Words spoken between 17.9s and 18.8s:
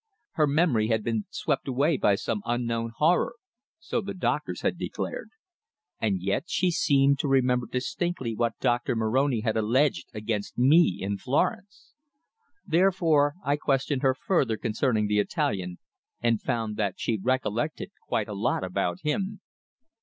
quite a lot